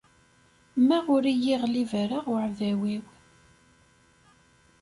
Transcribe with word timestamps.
Ma 0.87 0.97
ur 1.15 1.23
iyi-iɣlib 1.31 1.91
ara 2.03 2.19
uɛdaw-iw. 2.31 3.03